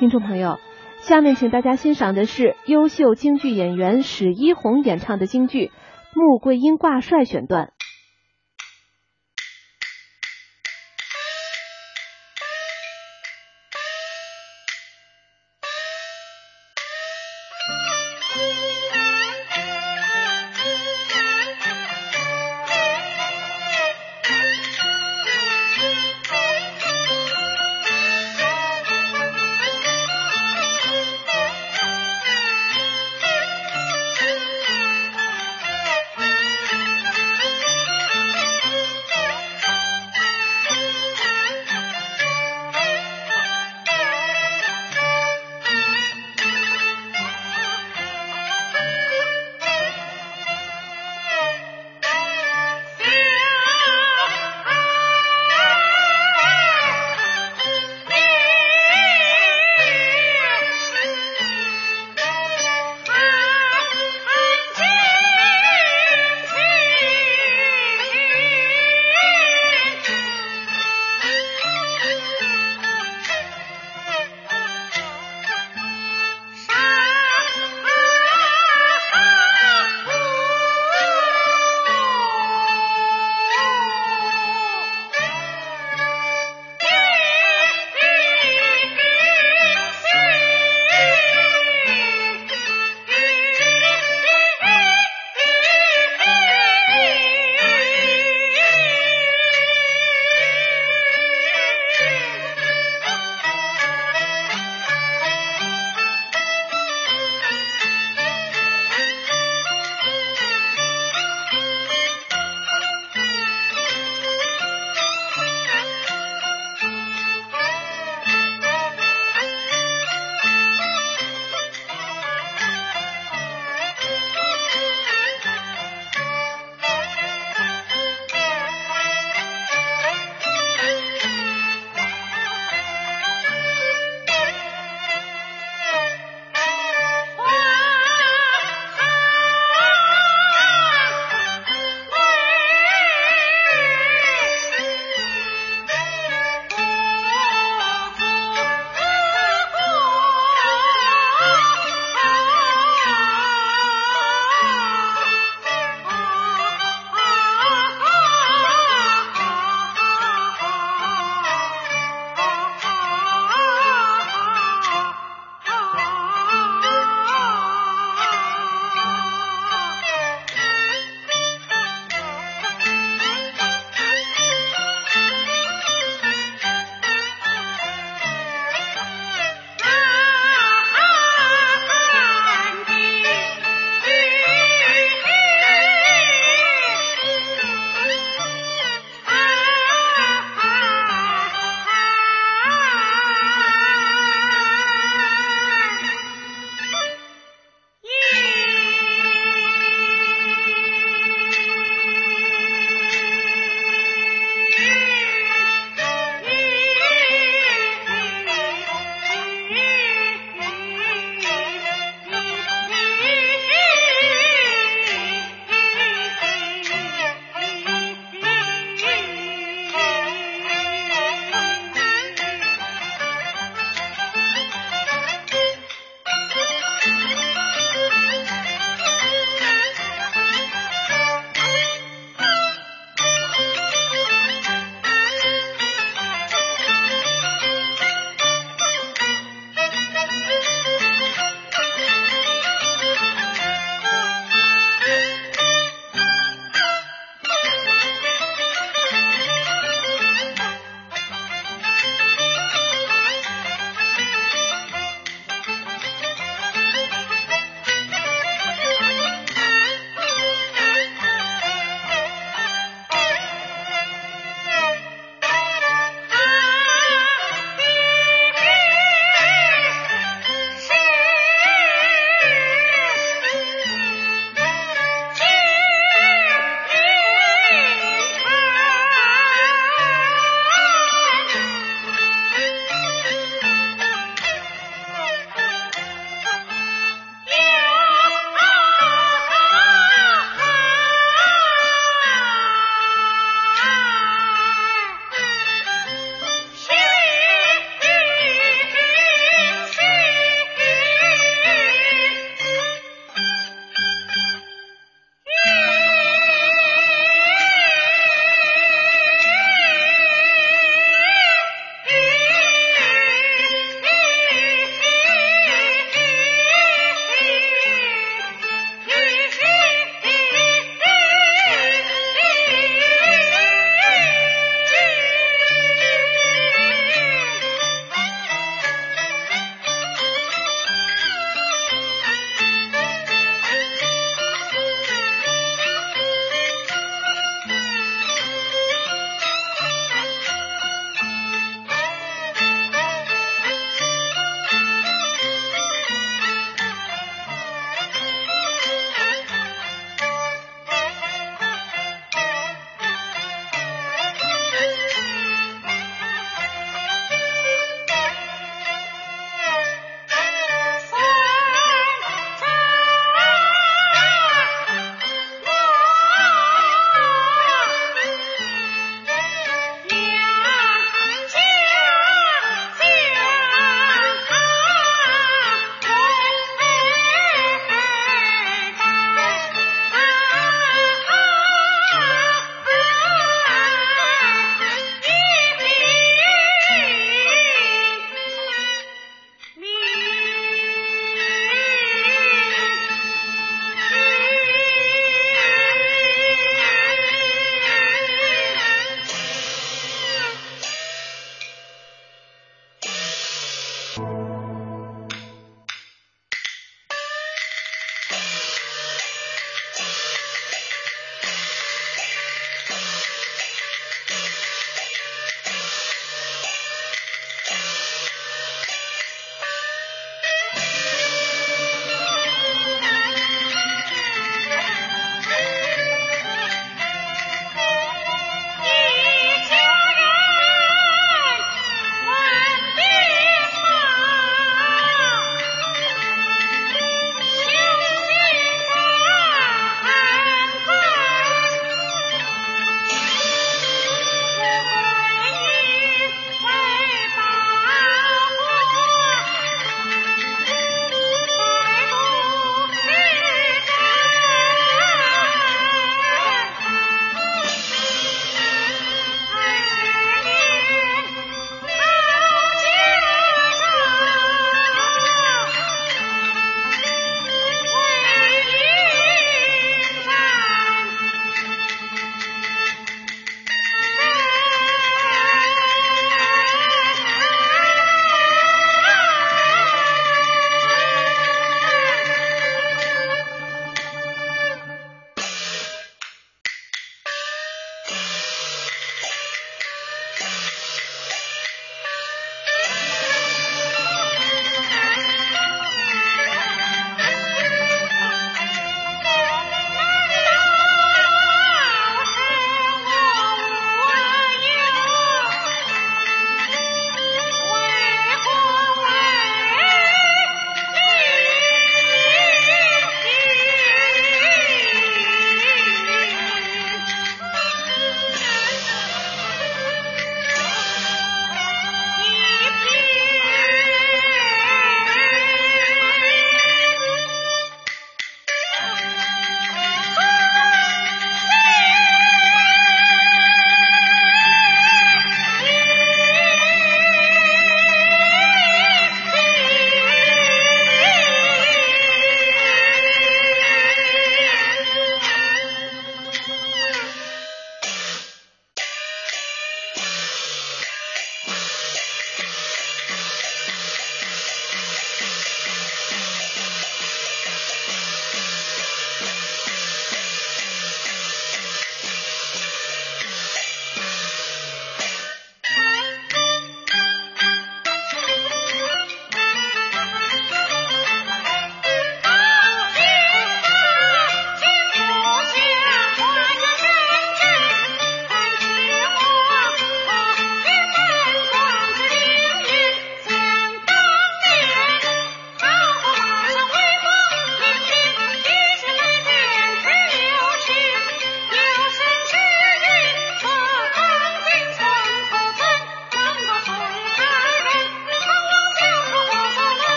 [0.00, 0.58] 听众朋友，
[1.00, 5.66] 下面请大家欣赏的是优秀京剧演员史一红演唱的京剧
[6.14, 7.74] 《穆桂英挂帅》选段。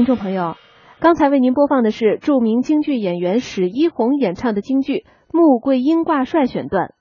[0.00, 0.56] 听众朋友，
[0.98, 4.94] 刚才为您播放的是著名京剧演员史一红演唱的京剧
[5.30, 6.94] 《穆桂英挂帅》选段。